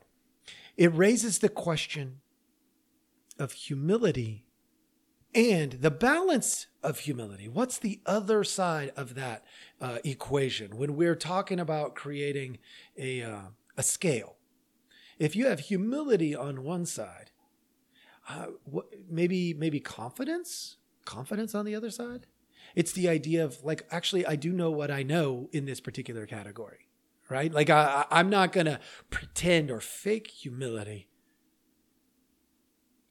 It 0.77 0.93
raises 0.93 1.39
the 1.39 1.49
question 1.49 2.21
of 3.37 3.51
humility 3.51 4.45
and 5.35 5.73
the 5.73 5.91
balance 5.91 6.67
of 6.81 6.99
humility. 6.99 7.47
What's 7.47 7.77
the 7.77 7.99
other 8.05 8.43
side 8.43 8.91
of 8.95 9.15
that 9.15 9.43
uh, 9.81 9.97
equation 10.03 10.77
when 10.77 10.95
we're 10.95 11.15
talking 11.15 11.59
about 11.59 11.95
creating 11.95 12.59
a, 12.97 13.23
uh, 13.23 13.41
a 13.77 13.83
scale? 13.83 14.37
If 15.19 15.35
you 15.35 15.47
have 15.47 15.59
humility 15.59 16.35
on 16.35 16.63
one 16.63 16.85
side, 16.85 17.31
uh, 18.29 18.47
what, 18.63 18.87
maybe 19.09 19.53
maybe 19.53 19.79
confidence, 19.79 20.77
confidence 21.05 21.53
on 21.53 21.65
the 21.65 21.75
other 21.75 21.89
side. 21.89 22.25
It's 22.75 22.91
the 22.91 23.09
idea 23.09 23.43
of 23.43 23.63
like, 23.63 23.85
actually, 23.91 24.25
I 24.25 24.35
do 24.35 24.51
know 24.51 24.71
what 24.71 24.89
I 24.89 25.03
know 25.03 25.49
in 25.51 25.65
this 25.65 25.79
particular 25.79 26.25
category, 26.25 26.87
right? 27.29 27.51
Like, 27.51 27.69
I, 27.69 28.05
I'm 28.09 28.29
not 28.29 28.51
gonna 28.51 28.79
pretend 29.09 29.69
or 29.69 29.79
fake 29.79 30.27
humility. 30.27 31.07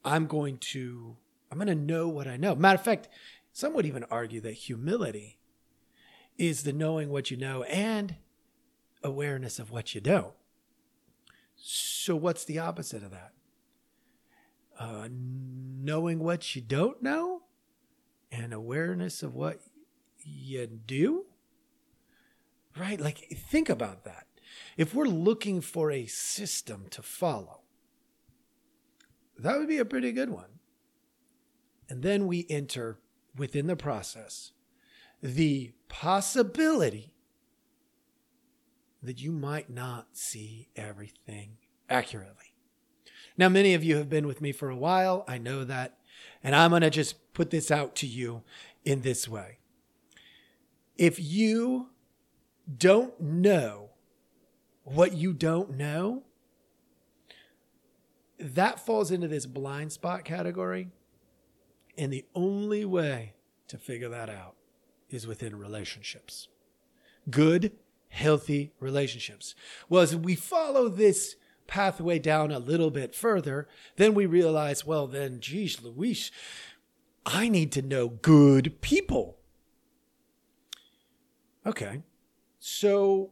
I'm 0.05 0.27
going 0.27 0.57
to, 0.57 1.15
I'm 1.51 1.59
to 1.59 1.75
know 1.75 2.09
what 2.09 2.27
I 2.27 2.35
know. 2.35 2.55
Matter 2.55 2.79
of 2.79 2.83
fact, 2.83 3.07
some 3.53 3.73
would 3.73 3.85
even 3.85 4.03
argue 4.05 4.41
that 4.41 4.53
humility 4.53 5.39
is 6.37 6.63
the 6.63 6.73
knowing 6.73 7.09
what 7.09 7.31
you 7.31 7.37
know 7.37 7.63
and 7.63 8.15
awareness 9.03 9.59
of 9.59 9.71
what 9.71 9.93
you 9.95 10.01
don't. 10.01 10.33
So, 11.55 12.15
what's 12.15 12.43
the 12.43 12.59
opposite 12.59 13.03
of 13.03 13.11
that? 13.11 13.31
Uh, 14.79 15.07
knowing 15.11 16.19
what 16.19 16.55
you 16.55 16.61
don't 16.61 17.01
know 17.01 17.43
and 18.31 18.53
awareness 18.53 19.21
of 19.21 19.35
what 19.35 19.59
you 20.25 20.65
do? 20.65 21.25
Right? 22.77 22.99
Like, 22.99 23.27
think 23.37 23.69
about 23.69 24.03
that. 24.05 24.27
If 24.77 24.95
we're 24.95 25.05
looking 25.05 25.61
for 25.61 25.91
a 25.91 26.05
system 26.07 26.87
to 26.91 27.01
follow, 27.01 27.61
that 29.37 29.57
would 29.57 29.67
be 29.67 29.77
a 29.77 29.85
pretty 29.85 30.11
good 30.11 30.29
one. 30.29 30.59
And 31.89 32.01
then 32.01 32.27
we 32.27 32.47
enter 32.49 32.99
within 33.35 33.67
the 33.67 33.75
process 33.75 34.53
the 35.21 35.73
possibility 35.87 37.13
that 39.01 39.21
you 39.21 39.31
might 39.31 39.69
not 39.69 40.07
see 40.17 40.69
everything 40.75 41.57
accurately. 41.89 42.52
Now, 43.37 43.49
many 43.49 43.73
of 43.73 43.83
you 43.83 43.97
have 43.97 44.09
been 44.09 44.27
with 44.27 44.41
me 44.41 44.51
for 44.51 44.69
a 44.69 44.75
while. 44.75 45.25
I 45.27 45.37
know 45.37 45.63
that. 45.63 45.97
And 46.43 46.55
I'm 46.55 46.71
going 46.71 46.81
to 46.81 46.89
just 46.89 47.33
put 47.33 47.49
this 47.49 47.71
out 47.71 47.95
to 47.97 48.07
you 48.07 48.43
in 48.83 49.01
this 49.01 49.27
way. 49.27 49.57
If 50.97 51.19
you 51.19 51.89
don't 52.77 53.19
know 53.19 53.89
what 54.83 55.13
you 55.13 55.33
don't 55.33 55.75
know, 55.75 56.23
that 58.39 58.85
falls 58.85 59.11
into 59.11 59.27
this 59.27 59.45
blind 59.45 59.91
spot 59.91 60.25
category. 60.25 60.89
And 61.97 62.11
the 62.11 62.25
only 62.35 62.85
way 62.85 63.33
to 63.67 63.77
figure 63.77 64.09
that 64.09 64.29
out 64.29 64.55
is 65.09 65.27
within 65.27 65.55
relationships. 65.55 66.47
Good, 67.29 67.71
healthy 68.09 68.73
relationships. 68.79 69.55
Well, 69.89 70.01
as 70.01 70.15
we 70.15 70.35
follow 70.35 70.89
this 70.89 71.35
pathway 71.67 72.19
down 72.19 72.51
a 72.51 72.59
little 72.59 72.91
bit 72.91 73.15
further, 73.15 73.67
then 73.95 74.13
we 74.13 74.25
realize, 74.25 74.85
well, 74.85 75.07
then, 75.07 75.39
geez, 75.39 75.81
Luis, 75.81 76.31
I 77.25 77.49
need 77.49 77.71
to 77.73 77.81
know 77.81 78.09
good 78.09 78.81
people. 78.81 79.37
Okay, 81.65 82.01
So 82.59 83.31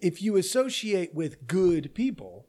if 0.00 0.22
you 0.22 0.36
associate 0.36 1.14
with 1.14 1.46
good 1.46 1.94
people, 1.94 2.46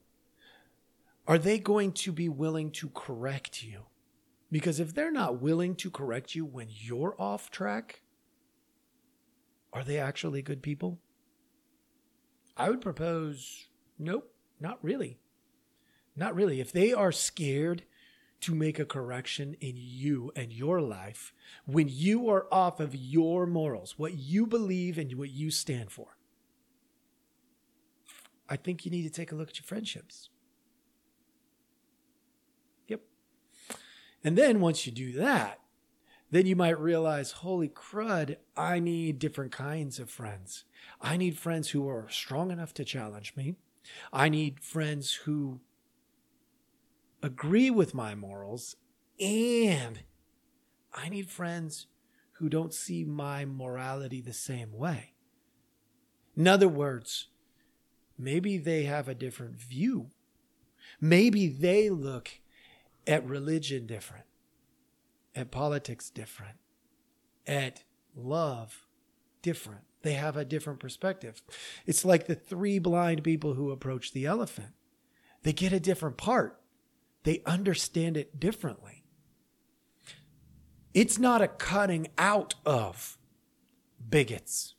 are 1.28 1.38
they 1.38 1.60
going 1.60 1.92
to 1.94 2.12
be 2.12 2.30
willing 2.30 2.72
to 2.72 2.90
correct 2.90 3.64
you? 3.64 3.86
Because 4.52 4.80
if 4.80 4.94
they're 4.94 5.12
not 5.12 5.42
willing 5.42 5.76
to 5.76 5.90
correct 5.90 6.36
you 6.36 6.46
when 6.46 6.68
you're 6.70 7.16
off 7.20 7.52
track, 7.52 8.02
are 9.74 9.84
they 9.84 9.98
actually 9.98 10.42
good 10.42 10.62
people? 10.62 11.00
I 12.58 12.70
would 12.70 12.82
propose 12.82 13.68
nope, 13.98 14.31
not 14.62 14.78
really. 14.82 15.20
Not 16.16 16.36
really. 16.36 16.62
If 16.62 16.72
they 16.72 16.94
are 16.94 17.12
scared 17.12 17.84
to 18.42 18.56
make 18.56 18.80
a 18.80 18.86
correction 18.86 19.56
in 19.60 19.74
you 19.76 20.32
and 20.36 20.52
your 20.52 20.82
life 20.82 21.34
when 21.66 21.88
you 21.90 22.30
are 22.30 22.48
off 22.52 22.80
of 22.80 22.96
your 22.96 23.46
morals, 23.46 23.98
what 23.98 24.14
you 24.18 24.46
believe 24.46 24.98
and 24.98 25.14
what 25.14 25.30
you 25.30 25.52
stand 25.52 25.92
for, 25.92 26.18
I 28.50 28.56
think 28.56 28.86
you 28.86 28.92
need 28.92 29.04
to 29.04 29.10
take 29.10 29.32
a 29.32 29.36
look 29.36 29.50
at 29.50 29.60
your 29.60 29.66
friendships. 29.66 30.30
Yep. 32.88 33.02
And 34.24 34.38
then 34.38 34.60
once 34.60 34.86
you 34.86 34.92
do 34.92 35.14
that, 35.14 35.60
then 36.32 36.46
you 36.46 36.56
might 36.56 36.80
realize, 36.80 37.32
holy 37.32 37.70
crud, 37.70 38.38
I 38.56 38.80
need 38.80 39.20
different 39.20 39.52
kinds 39.52 40.00
of 40.00 40.10
friends. 40.10 40.64
I 41.02 41.18
need 41.18 41.38
friends 41.38 41.70
who 41.70 41.88
are 41.90 42.08
strong 42.10 42.52
enough 42.52 42.74
to 42.76 42.86
challenge 42.86 43.34
me. 43.36 43.56
I 44.14 44.30
need 44.30 44.60
friends 44.60 45.14
who 45.26 45.62
agree 47.24 47.70
with 47.70 47.94
my 47.94 48.16
morals. 48.16 48.76
And 49.20 50.04
I 50.94 51.10
need 51.10 51.30
friends 51.30 51.88
who 52.34 52.50
don't 52.50 52.74
see 52.74 53.04
my 53.04 53.46
morality 53.46 54.22
the 54.22 54.34
same 54.34 54.74
way. 54.74 55.14
In 56.36 56.48
other 56.48 56.68
words, 56.68 57.28
maybe 58.18 58.58
they 58.58 58.84
have 58.84 59.08
a 59.08 59.16
different 59.16 59.60
view. 59.60 60.08
Maybe 61.00 61.48
they 61.48 61.90
look 61.90 62.40
at 63.06 63.26
religion 63.26 63.86
different, 63.86 64.26
at 65.36 65.52
politics 65.52 66.10
different, 66.10 66.58
at 67.46 67.84
love 68.16 68.88
different. 69.42 69.86
They 70.02 70.14
have 70.14 70.36
a 70.36 70.46
different 70.46 70.80
perspective. 70.80 71.42
It's 71.86 72.04
like 72.06 72.28
the 72.28 72.36
three 72.36 72.80
blind 72.80 73.24
people 73.24 73.54
who 73.54 73.72
approach 73.72 74.14
the 74.14 74.26
elephant. 74.26 74.74
They 75.44 75.54
get 75.54 75.74
a 75.74 75.80
different 75.80 76.18
part, 76.18 76.60
they 77.24 77.42
understand 77.46 78.18
it 78.18 78.40
differently. 78.40 79.04
It's 80.94 81.18
not 81.18 81.42
a 81.42 81.48
cutting 81.48 82.08
out 82.18 82.56
of 82.66 83.18
bigots, 84.10 84.76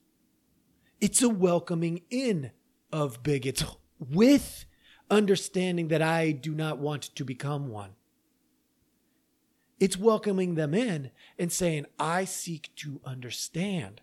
it's 1.01 1.23
a 1.23 1.29
welcoming 1.29 2.03
in 2.11 2.53
of 2.93 3.23
bigots 3.23 3.65
with 3.99 4.67
understanding 5.11 5.89
that 5.89 6.03
I 6.03 6.33
do 6.33 6.55
not 6.55 6.79
want 6.79 7.03
to 7.15 7.25
become 7.25 7.69
one. 7.69 7.91
It's 9.79 9.97
welcoming 9.97 10.55
them 10.55 10.75
in 10.75 11.11
and 11.39 11.51
saying, 11.51 11.87
I 11.99 12.25
seek 12.25 12.71
to 12.77 13.01
understand. 13.05 14.01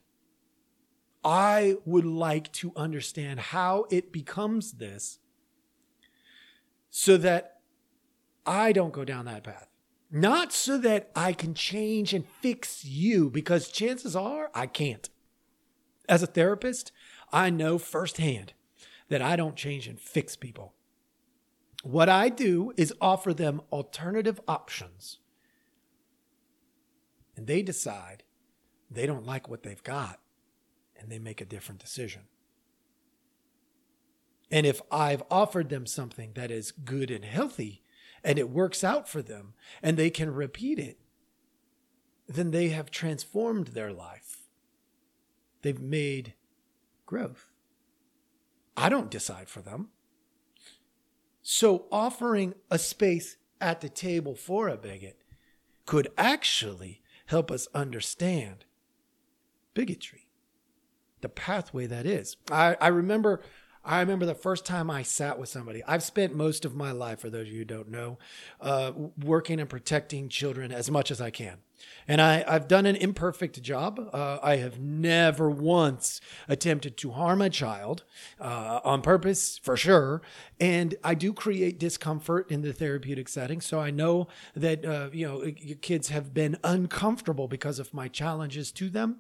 I 1.24 1.76
would 1.86 2.06
like 2.06 2.52
to 2.54 2.72
understand 2.76 3.40
how 3.40 3.86
it 3.90 4.12
becomes 4.12 4.74
this 4.74 5.20
so 6.90 7.18
that 7.18 7.60
I 8.46 8.72
don't 8.72 8.94
go 8.94 9.04
down 9.04 9.26
that 9.26 9.44
path. 9.44 9.68
Not 10.12 10.52
so 10.54 10.78
that 10.80 11.12
I 11.16 11.34
can 11.34 11.54
change 11.54 12.14
and 12.14 12.26
fix 12.42 12.84
you, 12.84 13.30
because 13.30 13.70
chances 13.70 14.16
are 14.16 14.50
I 14.56 14.66
can't. 14.66 15.08
As 16.08 16.24
a 16.24 16.28
therapist, 16.28 16.92
I 17.32 17.52
know 17.52 17.78
firsthand 17.78 18.54
that 19.10 19.22
I 19.22 19.36
don't 19.36 19.56
change 19.56 19.88
and 19.88 20.00
fix 20.00 20.36
people. 20.36 20.74
What 21.84 22.10
I 22.10 22.30
do 22.30 22.74
is 22.76 22.94
offer 23.00 23.34
them 23.34 23.62
alternative 23.72 24.42
options. 24.48 25.20
And 27.38 27.46
they 27.46 27.62
decide 27.62 28.24
they 28.90 29.06
don't 29.06 29.26
like 29.26 29.48
what 29.48 29.62
they've 29.64 29.84
got 29.84 30.20
and 31.00 31.10
they 31.10 31.20
make 31.20 31.42
a 31.42 31.46
different 31.46 31.82
decision. 31.82 32.24
And 34.52 34.66
if 34.66 34.82
I've 34.92 35.24
offered 35.30 35.70
them 35.70 35.86
something 35.86 36.32
that 36.34 36.52
is 36.52 36.72
good 36.72 37.12
and 37.12 37.24
healthy 37.24 37.84
and 38.24 38.40
it 38.40 38.50
works 38.50 38.84
out 38.84 39.08
for 39.08 39.22
them 39.22 39.54
and 39.82 39.96
they 39.96 40.10
can 40.10 40.34
repeat 40.34 40.80
it, 40.80 41.00
then 42.28 42.52
they 42.52 42.70
have 42.70 42.92
transformed 42.92 43.68
their 43.68 43.92
life. 43.92 44.38
They've 45.62 45.80
made 45.80 46.34
growth. 47.06 47.52
I 48.78 48.90
don't 48.90 49.12
decide 49.12 49.50
for 49.50 49.62
them. 49.62 49.90
So 51.42 51.86
offering 51.92 52.54
a 52.70 52.80
space 52.80 53.38
at 53.60 53.82
the 53.82 53.90
table 53.90 54.36
for 54.36 54.68
a 54.68 54.78
bigot 54.78 55.22
could 55.86 56.08
actually 56.18 57.02
help 57.26 57.52
us 57.52 57.68
understand 57.74 58.66
bigotry, 59.74 60.29
the 61.22 61.30
pathway 61.30 61.86
that 61.88 62.06
is. 62.06 62.38
I, 62.52 62.76
I 62.80 62.88
remember 62.88 63.42
I 63.84 64.02
remember 64.02 64.26
the 64.26 64.36
first 64.36 64.66
time 64.66 64.92
I 64.92 65.04
sat 65.04 65.40
with 65.40 65.50
somebody. 65.50 65.82
I've 65.88 66.04
spent 66.04 66.36
most 66.36 66.66
of 66.66 66.76
my 66.76 66.92
life, 66.92 67.22
for 67.22 67.30
those 67.30 67.48
of 67.48 67.54
you 67.54 67.60
who 67.60 67.66
don't 67.66 67.90
know, 67.90 68.20
uh, 68.60 68.92
working 69.24 69.60
and 69.60 69.70
protecting 69.70 70.28
children 70.28 70.72
as 70.72 70.92
much 70.92 71.12
as 71.12 71.22
I 71.22 71.30
can. 71.30 71.58
And 72.08 72.22
I, 72.22 72.44
have 72.52 72.68
done 72.68 72.86
an 72.86 72.98
imperfect 72.98 73.62
job. 73.62 74.10
Uh, 74.12 74.38
I 74.44 74.58
have 74.58 74.80
never 74.80 75.50
once 75.50 76.20
attempted 76.50 76.98
to 76.98 77.12
harm 77.12 77.42
a 77.42 77.50
child 77.50 78.04
uh, 78.40 78.82
on 78.84 79.02
purpose, 79.02 79.58
for 79.58 79.78
sure. 79.78 80.22
And 80.60 80.96
I 81.04 81.16
do 81.16 81.32
create 81.32 81.80
discomfort 81.80 82.52
in 82.52 82.62
the 82.64 82.74
therapeutic 82.74 83.30
setting. 83.30 83.62
So 83.62 83.80
I 83.80 83.92
know 83.92 84.28
that, 84.56 84.84
uh, 84.86 85.10
you 85.14 85.26
know, 85.26 85.52
kids 85.82 86.10
have 86.10 86.34
been 86.34 86.58
uncomfortable 86.66 87.48
because 87.48 87.80
of 87.80 87.94
my 87.94 88.10
challenges 88.10 88.72
to 88.74 88.90
them. 88.90 89.20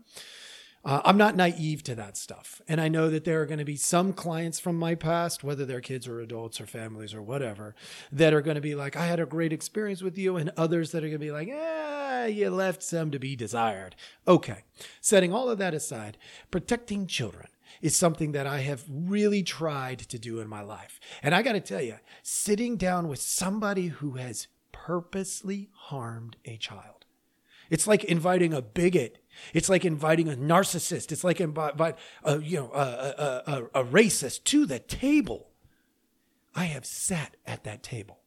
Uh, 0.85 1.01
I'm 1.03 1.17
not 1.17 1.35
naive 1.35 1.83
to 1.83 1.95
that 1.95 2.15
stuff. 2.15 2.61
And 2.67 2.79
I 2.79 2.87
know 2.87 3.09
that 3.09 3.25
there 3.25 3.41
are 3.41 3.45
going 3.45 3.59
to 3.59 3.65
be 3.65 3.75
some 3.75 4.13
clients 4.13 4.59
from 4.59 4.77
my 4.77 4.95
past, 4.95 5.43
whether 5.43 5.65
they're 5.65 5.81
kids 5.81 6.07
or 6.07 6.21
adults 6.21 6.61
or 6.61 6.65
families 6.65 7.13
or 7.13 7.21
whatever, 7.21 7.75
that 8.11 8.33
are 8.33 8.41
going 8.41 8.55
to 8.55 8.61
be 8.61 8.75
like, 8.75 8.95
I 8.95 9.05
had 9.05 9.19
a 9.19 9.25
great 9.25 9.51
experience 9.51 10.01
with 10.01 10.17
you. 10.17 10.37
And 10.37 10.51
others 10.55 10.91
that 10.91 11.03
are 11.03 11.07
going 11.07 11.19
to 11.19 11.25
be 11.25 11.31
like, 11.31 11.49
you 12.33 12.49
left 12.49 12.81
some 12.81 13.11
to 13.11 13.19
be 13.19 13.35
desired. 13.35 13.95
Okay. 14.27 14.63
Setting 15.01 15.33
all 15.33 15.49
of 15.49 15.57
that 15.57 15.73
aside, 15.73 16.17
protecting 16.49 17.07
children 17.07 17.47
is 17.81 17.95
something 17.95 18.31
that 18.31 18.47
I 18.47 18.59
have 18.59 18.83
really 18.89 19.43
tried 19.43 19.99
to 19.99 20.17
do 20.17 20.39
in 20.39 20.47
my 20.47 20.61
life. 20.61 20.99
And 21.21 21.35
I 21.35 21.41
got 21.41 21.53
to 21.53 21.59
tell 21.59 21.81
you, 21.81 21.97
sitting 22.23 22.77
down 22.77 23.07
with 23.07 23.19
somebody 23.19 23.87
who 23.87 24.13
has 24.13 24.47
purposely 24.71 25.69
harmed 25.73 26.37
a 26.45 26.57
child, 26.57 27.05
it's 27.69 27.87
like 27.87 28.03
inviting 28.03 28.53
a 28.53 28.61
bigot 28.61 29.19
it's 29.53 29.69
like 29.69 29.85
inviting 29.85 30.27
a 30.27 30.35
narcissist. 30.35 31.11
It's 31.11 31.23
like 31.23 31.41
invite, 31.41 31.79
a, 31.79 31.95
uh, 32.25 32.37
you 32.37 32.57
know, 32.57 32.71
a, 32.73 32.77
a, 32.77 33.43
a, 33.47 33.81
a 33.81 33.85
racist 33.85 34.43
to 34.45 34.65
the 34.65 34.79
table. 34.79 35.49
I 36.55 36.65
have 36.65 36.85
sat 36.85 37.37
at 37.45 37.63
that 37.63 37.83
table 37.83 38.19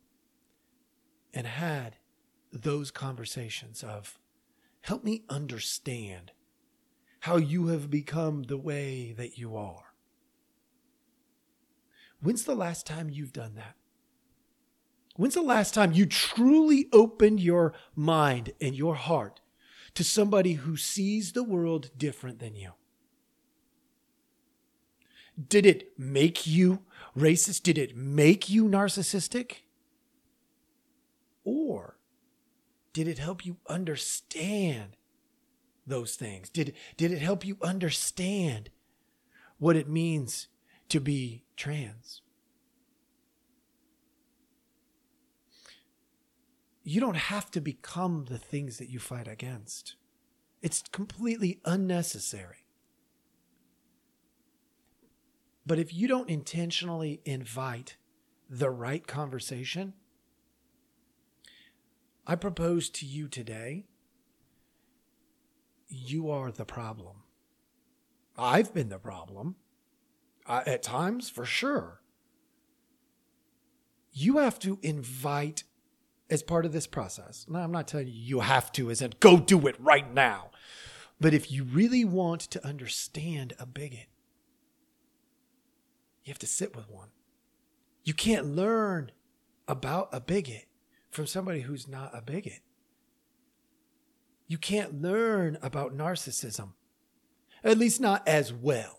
and 1.35 1.47
had 1.47 1.97
those 2.53 2.91
conversations 2.91 3.83
of 3.83 4.19
help 4.83 5.05
me 5.05 5.25
understand 5.29 6.33
how 7.21 7.37
you 7.37 7.69
have 7.69 7.91
become 7.91 8.45
the 8.45 8.59
way 8.59 9.13
that 9.17 9.39
you 9.39 9.57
are. 9.57 9.95
When's 12.21 12.45
the 12.45 12.55
last 12.55 12.87
time 12.87 13.11
you've 13.11 13.33
done 13.33 13.55
that? 13.57 13.75
When's 15.17 15.35
the 15.35 15.43
last 15.43 15.75
time 15.75 15.93
you 15.93 16.07
truly 16.07 16.89
opened 16.93 17.41
your 17.41 17.75
mind 17.95 18.53
and 18.61 18.75
your 18.75 18.95
heart 18.95 19.41
to 19.95 20.05
somebody 20.05 20.55
who 20.55 20.77
sees 20.77 21.33
the 21.33 21.45
world 21.45 21.91
different 21.97 22.39
than 22.39 22.57
you? 22.57 22.73
Did 25.49 25.67
it 25.67 25.99
make 25.99 26.47
you 26.47 26.81
racist? 27.17 27.63
Did 27.63 27.79
it 27.79 27.97
make 27.97 28.49
you 28.49 28.65
narcissistic? 28.65 29.63
Or 31.45 31.99
did 32.93 33.09
it 33.09 33.19
help 33.19 33.45
you 33.45 33.57
understand 33.69 34.97
those 35.87 36.15
things? 36.15 36.49
Did, 36.49 36.75
did 36.97 37.13
it 37.13 37.21
help 37.21 37.45
you 37.45 37.57
understand 37.63 38.71
what 39.59 39.77
it 39.77 39.89
means 39.89 40.49
to 40.89 41.01
be 41.01 41.45
trans? 41.57 42.23
You 46.83 47.01
don't 47.01 47.17
have 47.17 47.51
to 47.53 47.61
become 47.61 48.27
the 48.29 48.39
things 48.39 48.79
that 48.79 48.89
you 48.89 48.99
fight 48.99 49.29
against. 49.29 49.97
It's 50.63 50.83
completely 50.93 51.61
unnecessary. 51.65 52.67
But 55.67 55.79
if 55.79 55.95
you 55.95 56.09
don't 56.09 56.29
intentionally 56.31 57.21
invite 57.25 57.97
the 58.51 58.71
right 58.71 59.07
conversation, 59.07 59.95
I 62.27 62.35
propose 62.37 62.91
to 62.91 63.07
you 63.07 63.29
today 63.29 63.87
you 65.89 66.31
are 66.31 66.51
the 66.51 66.65
problem. 66.65 67.17
I've 68.39 68.73
been 68.75 68.89
the 68.89 68.99
problem. 68.99 69.57
uh, 70.47 70.63
at 70.67 70.83
times, 70.83 71.31
for 71.31 71.45
sure. 71.45 72.01
You 74.13 74.39
have 74.39 74.59
to 74.61 74.79
invite 74.83 75.65
as 76.33 76.43
part 76.43 76.65
of 76.65 76.73
this 76.73 76.87
process. 76.87 77.45
Now, 77.47 77.61
I'm 77.61 77.73
not 77.73 77.87
telling 77.87 78.09
you 78.09 78.15
you 78.15 78.41
have 78.41 78.73
to, 78.73 78.91
as 78.91 79.03
in 79.03 79.13
go 79.21 79.39
do 79.39 79.67
it 79.67 79.77
right 79.79 80.13
now. 80.13 80.51
But 81.21 81.35
if 81.35 81.53
you 81.53 81.65
really 81.65 82.07
want 82.07 82.41
to 82.41 82.67
understand 82.67 83.53
a 83.59 83.67
bigot, 83.67 84.09
you 86.25 86.31
have 86.31 86.39
to 86.39 86.47
sit 86.47 86.75
with 86.75 86.89
one. 86.89 87.11
You 88.03 88.15
can't 88.15 88.47
learn 88.47 89.13
about 89.69 90.09
a 90.11 90.21
bigot 90.21 90.65
from 91.11 91.27
somebody 91.27 91.61
who's 91.61 91.87
not 91.87 92.17
a 92.17 92.23
bigot. 92.23 92.61
You 94.49 94.57
can't 94.57 95.03
learn 95.03 95.59
about 95.61 95.97
narcissism, 95.97 96.71
at 97.63 97.79
least 97.79 98.01
not 98.01 98.27
as 98.27 98.53
well, 98.53 98.99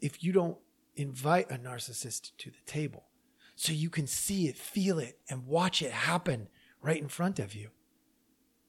if 0.00 0.22
you 0.22 0.32
don't 0.32 0.58
invite 0.94 1.50
a 1.50 1.58
narcissist 1.58 2.30
to 2.38 2.50
the 2.50 2.64
table 2.64 3.06
so 3.56 3.72
you 3.72 3.88
can 3.88 4.06
see 4.06 4.48
it, 4.48 4.56
feel 4.56 4.98
it, 4.98 5.18
and 5.28 5.46
watch 5.46 5.80
it 5.80 5.90
happen 5.90 6.48
right 6.82 7.00
in 7.00 7.08
front 7.08 7.38
of 7.38 7.54
you. 7.54 7.70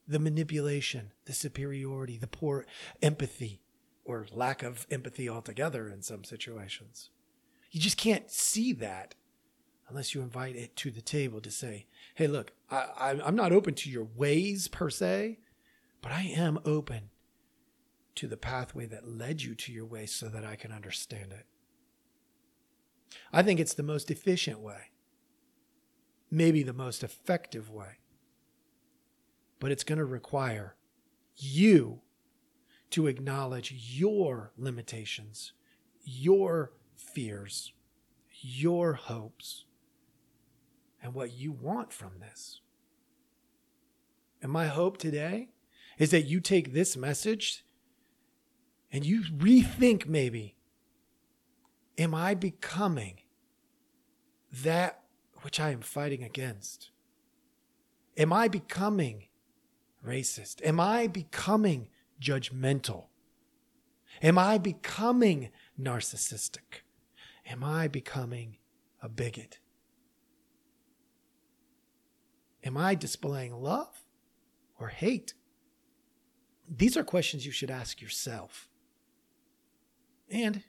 The 0.07 0.17
manipulation, 0.17 1.11
the 1.25 1.33
superiority, 1.33 2.17
the 2.17 2.27
poor 2.27 2.65
empathy, 3.01 3.61
or 4.05 4.25
lack 4.31 4.63
of 4.63 4.87
empathy 4.89 5.27
altogether 5.27 5.89
in 5.89 6.01
some 6.01 6.23
situations. 6.23 7.09
You 7.69 7.81
just 7.81 7.97
can't 7.97 8.31
see 8.31 8.71
that 8.73 9.15
unless 9.89 10.15
you 10.15 10.21
invite 10.21 10.55
it 10.55 10.75
to 10.77 10.89
the 10.89 11.01
table 11.01 11.41
to 11.41 11.51
say, 11.51 11.87
hey, 12.15 12.27
look, 12.27 12.53
I, 12.71 13.19
am 13.23 13.35
not 13.35 13.51
open 13.51 13.73
to 13.75 13.89
your 13.89 14.07
ways 14.15 14.69
per 14.69 14.89
se, 14.89 15.39
but 16.01 16.13
I 16.13 16.23
am 16.23 16.59
open 16.65 17.09
to 18.15 18.27
the 18.27 18.37
pathway 18.37 18.85
that 18.87 19.07
led 19.07 19.41
you 19.41 19.53
to 19.55 19.71
your 19.71 19.85
ways 19.85 20.13
so 20.13 20.27
that 20.29 20.45
I 20.45 20.55
can 20.55 20.71
understand 20.71 21.33
it. 21.33 21.45
I 23.31 23.43
think 23.43 23.59
it's 23.59 23.73
the 23.73 23.83
most 23.83 24.11
efficient 24.11 24.59
way, 24.59 24.91
maybe 26.29 26.63
the 26.63 26.73
most 26.73 27.03
effective 27.03 27.69
way, 27.69 27.99
but 29.59 29.71
it's 29.71 29.83
going 29.83 29.99
to 29.99 30.05
require 30.05 30.75
you 31.35 32.01
to 32.91 33.07
acknowledge 33.07 33.71
your 33.71 34.51
limitations, 34.57 35.53
your 36.03 36.71
fears, 36.95 37.73
your 38.29 38.93
hopes, 38.93 39.65
and 41.01 41.13
what 41.13 41.33
you 41.33 41.51
want 41.51 41.93
from 41.93 42.19
this. 42.19 42.61
And 44.41 44.51
my 44.51 44.67
hope 44.67 44.97
today 44.97 45.49
is 45.97 46.11
that 46.11 46.25
you 46.25 46.39
take 46.39 46.73
this 46.73 46.95
message 46.95 47.65
and 48.91 49.05
you 49.05 49.23
rethink 49.23 50.07
maybe 50.07 50.56
am 51.97 52.13
I 52.13 52.33
becoming 52.33 53.21
that 54.51 55.01
which 55.41 55.59
I 55.59 55.71
am 55.71 55.81
fighting 55.81 56.23
against? 56.23 56.91
Am 58.17 58.33
I 58.33 58.47
becoming 58.47 59.25
racist? 60.05 60.61
Am 60.63 60.79
I 60.79 61.07
becoming 61.07 61.89
judgmental? 62.21 63.05
Am 64.21 64.37
I 64.37 64.57
becoming 64.57 65.49
narcissistic? 65.79 66.83
Am 67.45 67.63
I 67.63 67.87
becoming 67.87 68.57
a 69.01 69.09
bigot? 69.09 69.59
Am 72.63 72.75
I 72.75 72.95
displaying 72.95 73.53
love 73.53 74.03
or 74.79 74.89
hate? 74.89 75.33
These 76.67 76.97
are 76.97 77.03
questions 77.03 77.45
you 77.45 77.51
should 77.51 77.71
ask 77.71 78.01
yourself. 78.01 78.67
And 80.29 80.63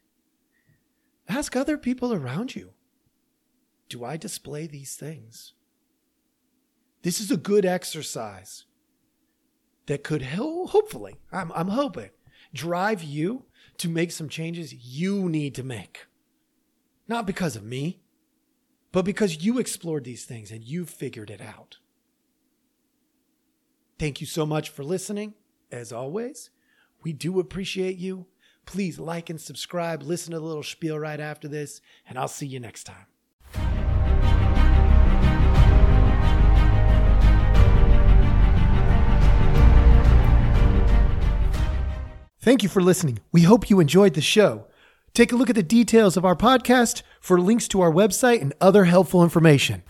ask 1.28 1.54
other 1.54 1.78
people 1.78 2.12
around 2.12 2.54
you 2.54 2.72
Do 3.88 4.04
I 4.04 4.16
display 4.16 4.66
these 4.66 4.96
things? 4.96 5.54
This 7.02 7.20
is 7.20 7.30
a 7.30 7.36
good 7.36 7.64
exercise 7.64 8.64
that 9.86 10.04
could 10.04 10.22
help, 10.22 10.70
hopefully, 10.70 11.16
I'm, 11.32 11.50
I'm 11.52 11.68
hoping, 11.68 12.10
drive 12.52 13.02
you 13.02 13.46
to 13.78 13.88
make 13.88 14.12
some 14.12 14.28
changes 14.28 14.74
you 14.74 15.28
need 15.28 15.54
to 15.54 15.62
make. 15.62 16.06
Not 17.06 17.26
because 17.26 17.56
of 17.56 17.64
me, 17.64 18.00
but 18.92 19.04
because 19.04 19.44
you 19.44 19.58
explored 19.58 20.04
these 20.04 20.24
things 20.24 20.50
and 20.50 20.64
you 20.64 20.84
figured 20.84 21.30
it 21.30 21.40
out. 21.40 21.78
Thank 23.98 24.20
you 24.20 24.26
so 24.26 24.44
much 24.46 24.70
for 24.70 24.84
listening. 24.84 25.34
As 25.70 25.92
always, 25.92 26.50
we 27.02 27.12
do 27.12 27.40
appreciate 27.40 27.96
you. 27.96 28.26
Please 28.68 28.98
like 28.98 29.30
and 29.30 29.40
subscribe, 29.40 30.02
listen 30.02 30.32
to 30.32 30.38
the 30.38 30.44
little 30.44 30.62
spiel 30.62 30.98
right 30.98 31.20
after 31.20 31.48
this, 31.48 31.80
and 32.06 32.18
I'll 32.18 32.28
see 32.28 32.44
you 32.44 32.60
next 32.60 32.84
time. 32.84 33.06
Thank 42.42 42.62
you 42.62 42.68
for 42.68 42.82
listening. 42.82 43.20
We 43.32 43.44
hope 43.44 43.70
you 43.70 43.80
enjoyed 43.80 44.12
the 44.12 44.20
show. 44.20 44.66
Take 45.14 45.32
a 45.32 45.36
look 45.36 45.48
at 45.48 45.56
the 45.56 45.62
details 45.62 46.18
of 46.18 46.26
our 46.26 46.36
podcast 46.36 47.00
for 47.22 47.40
links 47.40 47.68
to 47.68 47.80
our 47.80 47.90
website 47.90 48.42
and 48.42 48.52
other 48.60 48.84
helpful 48.84 49.22
information. 49.22 49.82